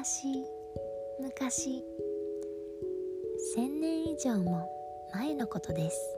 [0.00, 1.84] 昔
[3.54, 4.66] 千年以上も
[5.12, 6.16] 前のことです。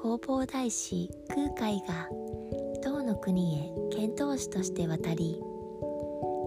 [0.00, 2.08] 弘法大師空海が
[2.80, 5.42] 唐の国へ遣唐使として渡り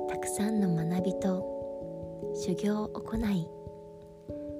[0.08, 3.46] たくさんの学びと修行を行い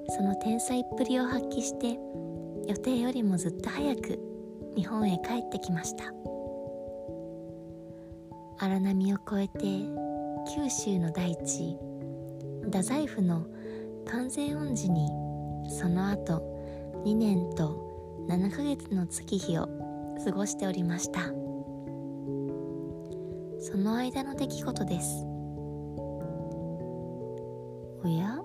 [0.10, 1.98] その天才っぷりを発揮して
[2.68, 4.20] 予定よりもずっと早く
[4.76, 6.12] 日本へ帰ってきました。
[8.60, 10.13] 荒波を越えて
[10.46, 11.78] 九州の大地
[12.64, 13.46] 太宰府の
[14.06, 15.08] 完全恩寺に
[15.70, 16.42] その後
[17.06, 19.68] 2年と7ヶ月の月日を
[20.24, 21.22] 過ごしておりました。
[23.60, 25.26] その間の出来事です。
[28.04, 28.40] おや？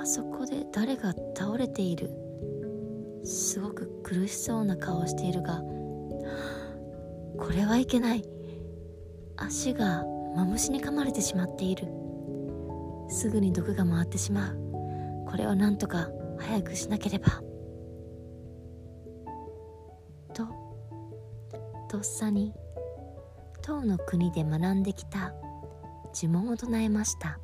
[0.00, 2.10] あそこで誰が倒れている？
[3.24, 5.60] すごく苦しそうな顔をしているが
[7.38, 8.24] これはいけない。
[9.36, 10.04] 足が
[10.36, 11.88] マムシに噛まれてしまっている。
[13.08, 15.26] すぐに毒が回ってしまう。
[15.28, 17.42] これをなんとか早くしなければ。
[20.32, 20.46] と
[21.88, 22.54] とっさに
[23.62, 25.32] 唐の国で学んできた。
[26.14, 27.38] 呪文を唱えました。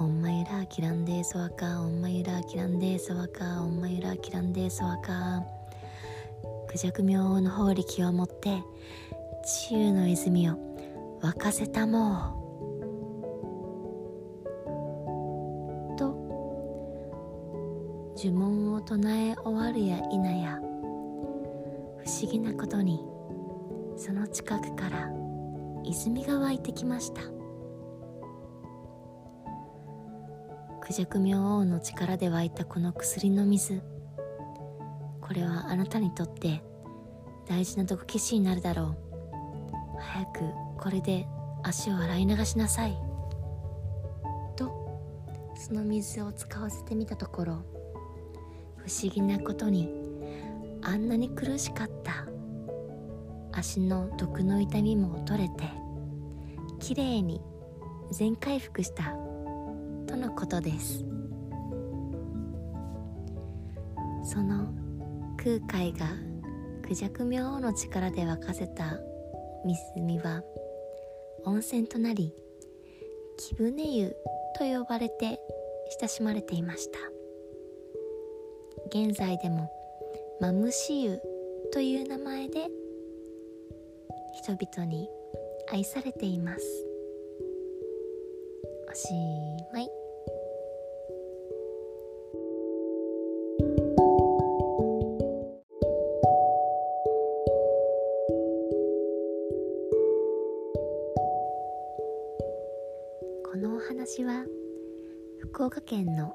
[0.00, 5.44] オンマユラーキランデーソワカオンマユラーキランデーソワカオンマユラーキランデーソワカ
[6.66, 8.60] クジャク明王の法力をもって
[9.68, 10.73] 治癒の泉を
[11.24, 12.42] 沸かせたも。
[15.94, 16.08] うと
[18.14, 20.60] 呪文を唱え終わるや否や
[21.96, 23.02] 不思議なことに
[23.96, 25.10] その近くから
[25.82, 27.22] 泉が湧いてきました。
[30.82, 33.80] クジャク明王の力で湧いたこの薬の水。
[35.22, 36.62] これはあなたにとって
[37.48, 38.96] 大事な毒消しになるだろう。
[39.98, 41.26] 早くこれで
[41.62, 42.94] 足を洗い流しなさい。
[44.54, 45.00] と
[45.56, 47.52] その水を使わせてみたところ
[48.76, 49.88] 不思議なことに
[50.82, 52.26] あんなに苦しかった。
[53.52, 55.64] 足の毒の痛みも取れて
[56.80, 57.40] きれいに
[58.10, 59.14] 全回復した。
[60.06, 61.02] とのことです。
[64.22, 64.68] その
[65.38, 66.08] 空海が
[66.86, 68.98] クジャク明王の力で沸かせた
[69.64, 70.42] 湖は
[71.44, 72.32] 温泉となり
[73.36, 74.16] 貴船湯
[74.58, 75.40] と呼ばれて
[76.00, 76.98] 親しまれていました。
[78.88, 79.70] 現在でも
[80.40, 81.20] マムシ湯
[81.72, 82.68] という名前で
[84.34, 85.08] 人々に
[85.70, 86.64] 愛されています。
[88.90, 89.08] おし
[89.72, 90.03] まい。
[103.54, 104.44] このお話は
[105.38, 106.34] 福岡県の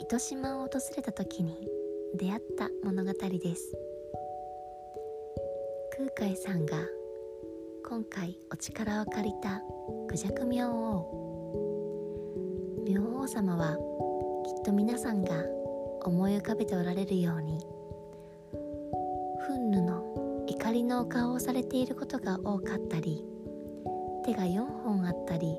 [0.00, 1.68] 糸島を訪れた時に
[2.16, 3.78] 出会った物語です。
[5.96, 6.76] 空海さんが
[7.88, 9.62] 今回お力を借りた
[10.08, 11.06] クジャク明王
[12.84, 13.76] 明王様は
[14.44, 15.44] きっと皆さんが
[16.02, 17.60] 思い浮かべておられるように
[19.48, 23.24] 憤怒の怒りのお顔をされていることが多かったり
[24.24, 25.56] 手が4本あったり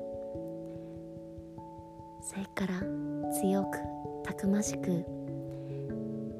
[2.20, 2.80] それから
[3.40, 3.78] 強く
[4.24, 5.04] たくましく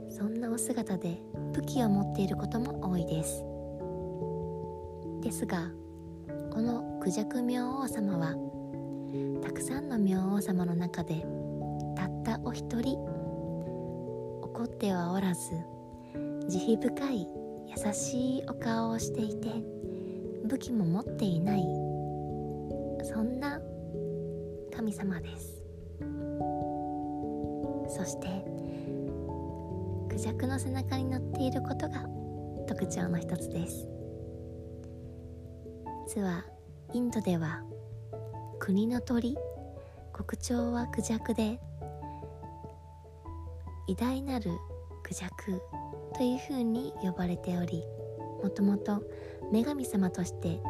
[0.08, 1.20] そんなお姿で
[1.52, 3.44] 武器を持っていることも多いです。
[5.20, 5.70] ですが
[6.50, 8.34] このクジャク明王様は
[9.42, 11.24] たくさんの明王様の中で
[11.96, 12.98] たったお一人
[14.42, 15.52] 怒ってはおらず
[16.48, 17.26] 慈悲深い
[17.66, 19.48] 優しいお顔をしていて
[20.46, 21.62] 武器も持っていない
[23.04, 23.60] そんな
[24.74, 25.57] 神様です。
[27.88, 28.28] そして
[30.08, 32.06] クジャクの背中に乗っていることが
[32.66, 33.88] 特徴の一つです。
[36.06, 36.44] 実は
[36.94, 37.62] インドでは
[38.58, 39.36] 国の鳥
[40.12, 41.60] 国鳥はクジャクで
[43.86, 44.50] 偉大なる
[45.02, 45.60] クジャク
[46.14, 47.84] というふうに呼ばれており
[48.42, 49.02] もともと
[49.52, 50.60] 女神様として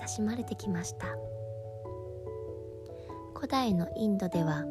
[0.00, 1.06] 親しまれてきました。
[3.34, 4.64] 古代のインドでは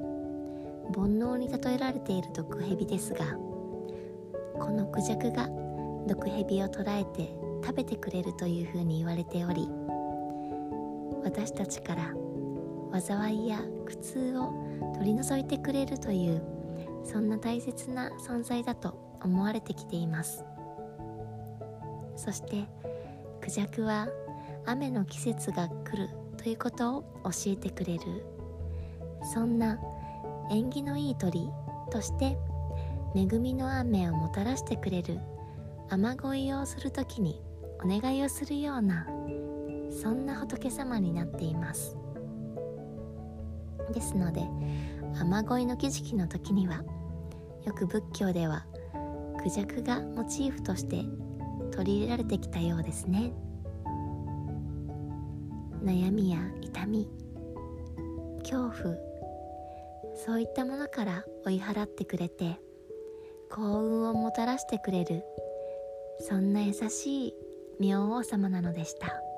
[0.96, 3.26] 煩悩に例えられている毒蛇ですが
[4.60, 5.50] このクジャクが
[6.08, 7.34] 毒蛇を捕らえて
[7.64, 9.68] 食べてくれるというふうに言われており
[11.24, 12.14] 私たちから
[13.00, 14.54] 災いや苦痛を
[14.96, 16.42] 取り除いてくれるという
[17.04, 20.44] そんな大切な存在だと思われてきています。
[22.16, 22.66] そして
[23.42, 24.08] クジャクは
[24.66, 28.02] 雨の季節が来るということを教えてくれる
[29.34, 29.80] そんな
[30.52, 31.50] 縁起のいい鳥
[31.92, 32.38] として
[33.16, 35.18] 恵みの雨をもたらしてくれる
[35.90, 37.42] 雨乞いをする時に
[37.82, 39.08] お願いをするような
[39.90, 41.96] そんな仏様になっています。
[43.94, 44.42] ですので
[45.22, 46.84] 雨乞いの儀式の時には
[47.66, 48.66] よく仏教では
[49.42, 51.06] クジャクがモチーフとして
[51.72, 53.32] 取り入れられてきたようですね。
[55.82, 57.08] 悩みや痛み
[58.44, 59.11] 恐怖
[60.16, 62.60] そういったものから追い払ってくれて
[63.50, 65.24] 幸運をもたらしてくれる
[66.20, 67.34] そんな優しい
[67.80, 69.31] 明王様なのでした。